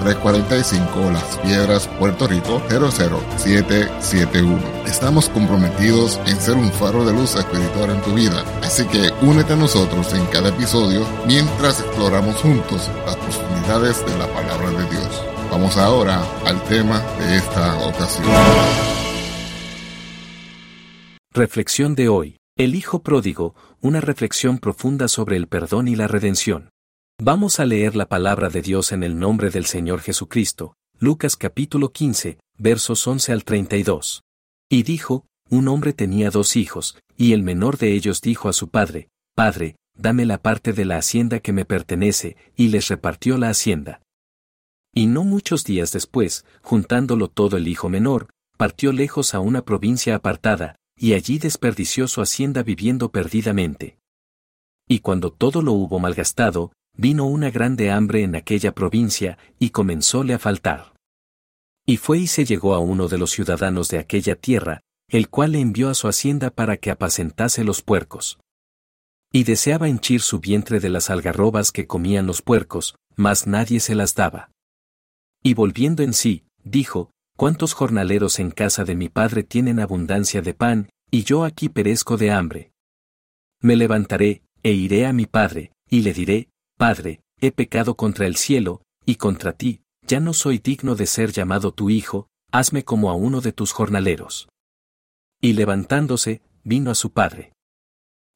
[0.00, 4.58] 345 Las Piedras, Puerto Rico 00771.
[4.86, 9.52] Estamos comprometidos en ser un faro de luz espiritual en tu vida, así que únete
[9.52, 15.24] a nosotros en cada episodio mientras exploramos juntos las profundidades de la palabra de Dios.
[15.50, 18.26] Vamos ahora al tema de esta ocasión.
[21.32, 22.36] Reflexión de hoy.
[22.56, 26.70] El Hijo Pródigo, una reflexión profunda sobre el perdón y la redención.
[27.22, 31.92] Vamos a leer la palabra de Dios en el nombre del Señor Jesucristo, Lucas capítulo
[31.92, 34.22] 15, versos 11 al 32.
[34.70, 38.70] Y dijo, un hombre tenía dos hijos, y el menor de ellos dijo a su
[38.70, 43.50] padre, Padre, dame la parte de la hacienda que me pertenece, y les repartió la
[43.50, 44.00] hacienda.
[44.94, 50.14] Y no muchos días después, juntándolo todo el hijo menor, partió lejos a una provincia
[50.14, 53.98] apartada, y allí desperdició su hacienda viviendo perdidamente.
[54.88, 60.34] Y cuando todo lo hubo malgastado, vino una grande hambre en aquella provincia, y comenzóle
[60.34, 60.94] a faltar.
[61.86, 65.52] Y fue y se llegó a uno de los ciudadanos de aquella tierra, el cual
[65.52, 68.38] le envió a su hacienda para que apacentase los puercos.
[69.32, 73.94] Y deseaba henchir su vientre de las algarrobas que comían los puercos, mas nadie se
[73.94, 74.50] las daba.
[75.42, 80.52] Y volviendo en sí, dijo, ¿Cuántos jornaleros en casa de mi padre tienen abundancia de
[80.52, 82.70] pan, y yo aquí perezco de hambre?
[83.62, 86.49] Me levantaré, e iré a mi padre, y le diré,
[86.80, 91.30] Padre, he pecado contra el cielo, y contra ti, ya no soy digno de ser
[91.30, 94.48] llamado tu hijo, hazme como a uno de tus jornaleros.
[95.42, 97.52] Y levantándose, vino a su padre.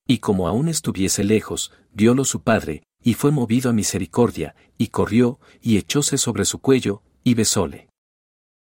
[0.06, 5.40] Y como aún estuviese lejos, viólo su padre, y fue movido a misericordia, y corrió,
[5.62, 7.88] y echóse sobre su cuello, y besóle.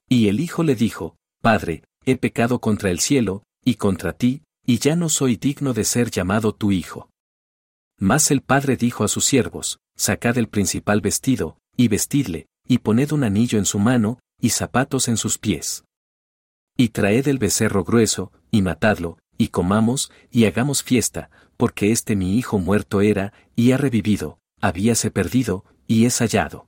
[0.08, 4.78] Y el hijo le dijo, Padre, he pecado contra el cielo, y contra ti, y
[4.78, 7.08] ya no soy digno de ser llamado tu hijo.
[7.98, 13.12] Mas el padre dijo a sus siervos, Sacad el principal vestido, y vestidle, y poned
[13.12, 15.84] un anillo en su mano, y zapatos en sus pies.
[16.76, 22.36] Y traed el becerro grueso, y matadlo, y comamos, y hagamos fiesta, porque este mi
[22.36, 26.66] hijo muerto era, y ha revivido, habíase perdido, y es hallado.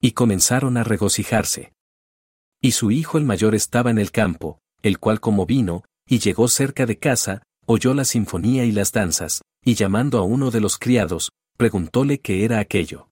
[0.00, 1.72] Y comenzaron a regocijarse.
[2.60, 6.48] Y su hijo el mayor estaba en el campo, el cual como vino, y llegó
[6.48, 10.78] cerca de casa, oyó la sinfonía y las danzas, y llamando a uno de los
[10.78, 13.08] criados, preguntóle qué era aquello.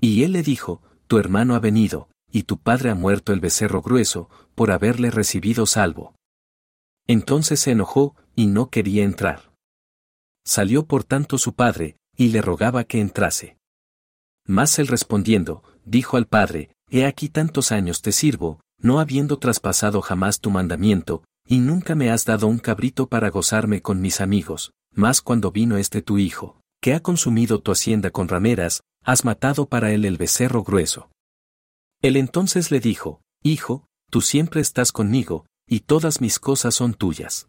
[0.00, 3.82] Y él le dijo, Tu hermano ha venido, y tu padre ha muerto el becerro
[3.82, 6.14] grueso, por haberle recibido salvo.
[7.08, 9.52] Entonces se enojó, y no quería entrar.
[10.44, 13.58] Salió por tanto su padre, y le rogaba que entrase.
[14.46, 20.00] Mas él respondiendo, dijo al padre, He aquí tantos años te sirvo, no habiendo traspasado
[20.00, 24.70] jamás tu mandamiento, y nunca me has dado un cabrito para gozarme con mis amigos,
[24.96, 29.68] mas cuando vino este tu hijo, que ha consumido tu hacienda con rameras, has matado
[29.68, 31.10] para él el becerro grueso.
[32.02, 37.46] Él entonces le dijo, Hijo, tú siempre estás conmigo, y todas mis cosas son tuyas.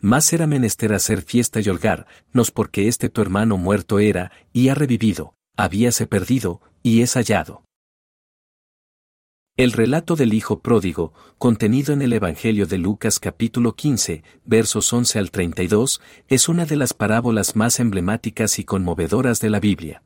[0.00, 4.68] Más era menester hacer fiesta y holgar, nos porque este tu hermano muerto era, y
[4.68, 7.65] ha revivido, habíase perdido, y es hallado.
[9.58, 15.18] El relato del Hijo Pródigo, contenido en el Evangelio de Lucas capítulo 15, versos 11
[15.18, 20.02] al 32, es una de las parábolas más emblemáticas y conmovedoras de la Biblia.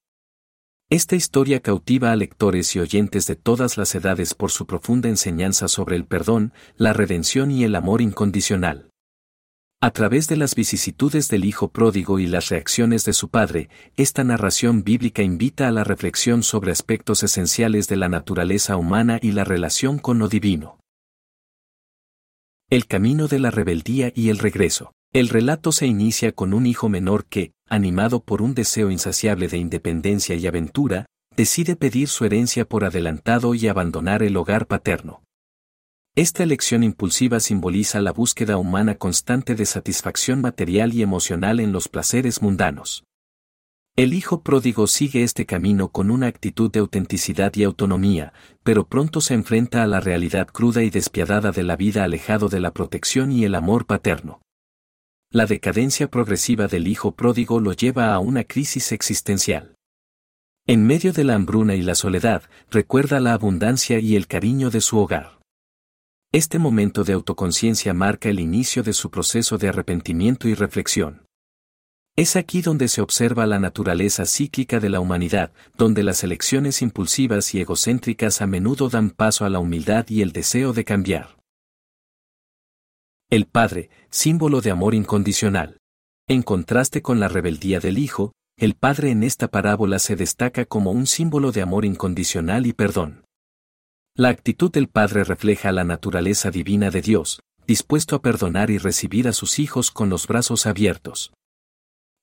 [0.88, 5.66] Esta historia cautiva a lectores y oyentes de todas las edades por su profunda enseñanza
[5.66, 8.89] sobre el perdón, la redención y el amor incondicional.
[9.82, 14.22] A través de las vicisitudes del Hijo pródigo y las reacciones de su padre, esta
[14.24, 19.44] narración bíblica invita a la reflexión sobre aspectos esenciales de la naturaleza humana y la
[19.44, 20.78] relación con lo divino.
[22.68, 24.92] El camino de la rebeldía y el regreso.
[25.14, 29.56] El relato se inicia con un hijo menor que, animado por un deseo insaciable de
[29.56, 35.22] independencia y aventura, decide pedir su herencia por adelantado y abandonar el hogar paterno.
[36.16, 41.88] Esta elección impulsiva simboliza la búsqueda humana constante de satisfacción material y emocional en los
[41.88, 43.04] placeres mundanos.
[43.94, 48.32] El hijo pródigo sigue este camino con una actitud de autenticidad y autonomía,
[48.64, 52.58] pero pronto se enfrenta a la realidad cruda y despiadada de la vida alejado de
[52.58, 54.40] la protección y el amor paterno.
[55.30, 59.76] La decadencia progresiva del hijo pródigo lo lleva a una crisis existencial.
[60.66, 64.80] En medio de la hambruna y la soledad, recuerda la abundancia y el cariño de
[64.80, 65.39] su hogar.
[66.32, 71.26] Este momento de autoconciencia marca el inicio de su proceso de arrepentimiento y reflexión.
[72.14, 77.52] Es aquí donde se observa la naturaleza cíclica de la humanidad, donde las elecciones impulsivas
[77.56, 81.36] y egocéntricas a menudo dan paso a la humildad y el deseo de cambiar.
[83.28, 85.78] El Padre, símbolo de amor incondicional.
[86.28, 90.92] En contraste con la rebeldía del Hijo, el Padre en esta parábola se destaca como
[90.92, 93.24] un símbolo de amor incondicional y perdón.
[94.20, 99.26] La actitud del Padre refleja la naturaleza divina de Dios, dispuesto a perdonar y recibir
[99.26, 101.32] a sus hijos con los brazos abiertos.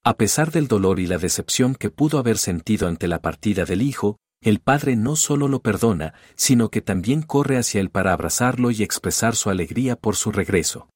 [0.03, 3.81] A pesar del dolor y la decepción que pudo haber sentido ante la partida del
[3.81, 8.69] Hijo, el Padre no solo lo perdona, sino que también corre hacia él para abrazarlo
[8.69, 10.89] y expresar su alegría por su regreso.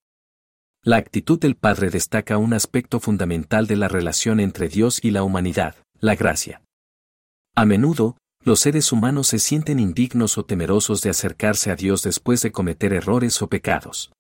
[0.83, 5.23] La actitud del Padre destaca un aspecto fundamental de la relación entre Dios y la
[5.23, 6.61] humanidad, la gracia.
[7.55, 12.41] A menudo, los seres humanos se sienten indignos o temerosos de acercarse a Dios después
[12.41, 14.11] de cometer errores o pecados.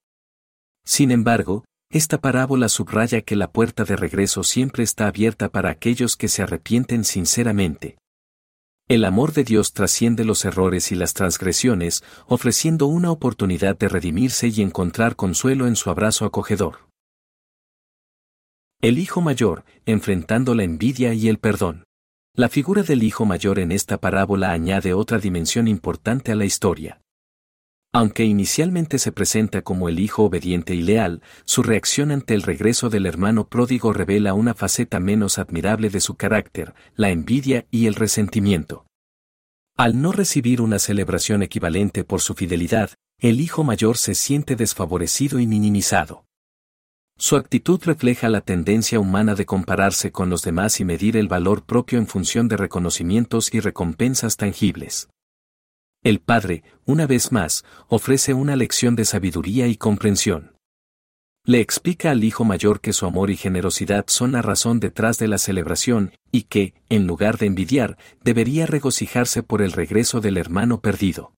[0.85, 6.15] Sin embargo, esta parábola subraya que la puerta de regreso siempre está abierta para aquellos
[6.15, 7.97] que se arrepienten sinceramente.
[8.87, 14.49] El amor de Dios trasciende los errores y las transgresiones, ofreciendo una oportunidad de redimirse
[14.49, 16.89] y encontrar consuelo en su abrazo acogedor.
[18.81, 21.83] El Hijo Mayor, enfrentando la envidia y el perdón.
[22.33, 27.01] La figura del Hijo Mayor en esta parábola añade otra dimensión importante a la historia.
[27.91, 32.89] Aunque inicialmente se presenta como el hijo obediente y leal, su reacción ante el regreso
[32.89, 37.95] del hermano pródigo revela una faceta menos admirable de su carácter, la envidia y el
[37.95, 38.85] resentimiento.
[39.75, 45.37] Al no recibir una celebración equivalente por su fidelidad, el hijo mayor se siente desfavorecido
[45.37, 46.23] y minimizado.
[47.21, 51.63] Su actitud refleja la tendencia humana de compararse con los demás y medir el valor
[51.63, 55.07] propio en función de reconocimientos y recompensas tangibles.
[56.03, 60.57] El Padre, una vez más, ofrece una lección de sabiduría y comprensión.
[61.45, 65.27] Le explica al hijo mayor que su amor y generosidad son la razón detrás de
[65.27, 70.81] la celebración, y que, en lugar de envidiar, debería regocijarse por el regreso del hermano
[70.81, 71.35] perdido.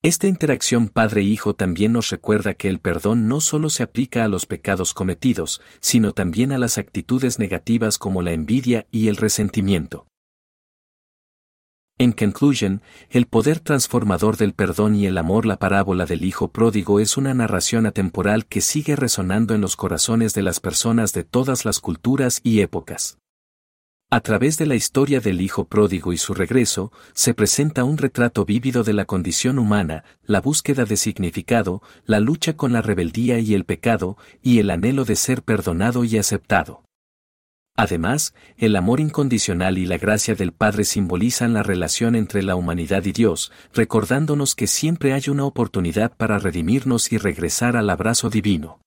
[0.00, 4.46] Esta interacción padre-hijo también nos recuerda que el perdón no solo se aplica a los
[4.46, 10.06] pecados cometidos, sino también a las actitudes negativas como la envidia y el resentimiento.
[11.98, 12.80] En conclusion,
[13.10, 17.34] el poder transformador del perdón y el amor La parábola del Hijo Pródigo es una
[17.34, 22.40] narración atemporal que sigue resonando en los corazones de las personas de todas las culturas
[22.44, 23.18] y épocas.
[24.10, 28.46] A través de la historia del Hijo Pródigo y su regreso, se presenta un retrato
[28.46, 33.52] vívido de la condición humana, la búsqueda de significado, la lucha con la rebeldía y
[33.52, 36.84] el pecado, y el anhelo de ser perdonado y aceptado.
[37.76, 43.04] Además, el amor incondicional y la gracia del Padre simbolizan la relación entre la humanidad
[43.04, 48.80] y Dios, recordándonos que siempre hay una oportunidad para redimirnos y regresar al abrazo divino.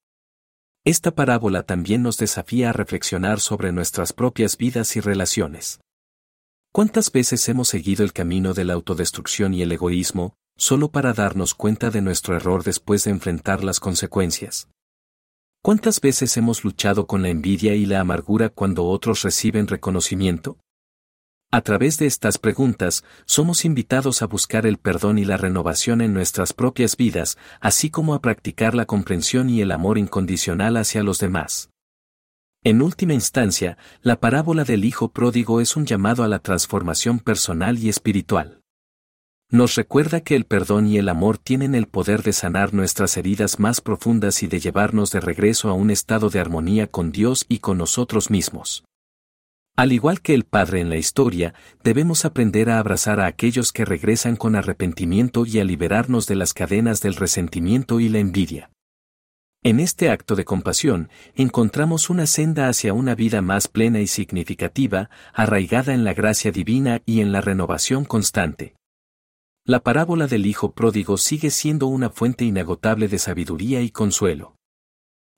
[0.84, 5.80] Esta parábola también nos desafía a reflexionar sobre nuestras propias vidas y relaciones.
[6.74, 11.54] ¿Cuántas veces hemos seguido el camino de la autodestrucción y el egoísmo, solo para darnos
[11.54, 14.70] cuenta de nuestro error después de enfrentar las consecuencias?
[15.62, 20.58] ¿Cuántas veces hemos luchado con la envidia y la amargura cuando otros reciben reconocimiento?
[21.52, 26.14] A través de estas preguntas, somos invitados a buscar el perdón y la renovación en
[26.14, 31.20] nuestras propias vidas, así como a practicar la comprensión y el amor incondicional hacia los
[31.20, 31.70] demás.
[32.64, 37.78] En última instancia, la parábola del Hijo Pródigo es un llamado a la transformación personal
[37.78, 38.62] y espiritual
[39.52, 43.60] nos recuerda que el perdón y el amor tienen el poder de sanar nuestras heridas
[43.60, 47.60] más profundas y de llevarnos de regreso a un estado de armonía con Dios y
[47.60, 48.86] con nosotros mismos.
[49.82, 53.84] Al igual que el Padre en la historia, debemos aprender a abrazar a aquellos que
[53.84, 58.70] regresan con arrepentimiento y a liberarnos de las cadenas del resentimiento y la envidia.
[59.64, 65.10] En este acto de compasión, encontramos una senda hacia una vida más plena y significativa,
[65.34, 68.76] arraigada en la gracia divina y en la renovación constante.
[69.66, 74.58] La parábola del Hijo Pródigo sigue siendo una fuente inagotable de sabiduría y consuelo.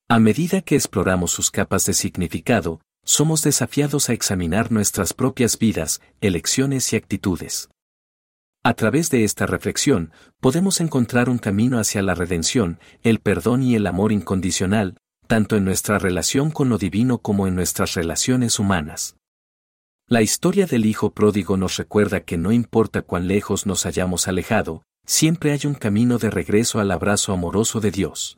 [0.09, 6.01] A medida que exploramos sus capas de significado, somos desafiados a examinar nuestras propias vidas,
[6.21, 7.69] elecciones y actitudes.
[8.63, 13.75] A través de esta reflexión, podemos encontrar un camino hacia la redención, el perdón y
[13.75, 19.17] el amor incondicional, tanto en nuestra relación con lo divino como en nuestras relaciones humanas.
[20.07, 24.83] La historia del Hijo pródigo nos recuerda que no importa cuán lejos nos hayamos alejado,
[25.05, 28.37] siempre hay un camino de regreso al abrazo amoroso de Dios.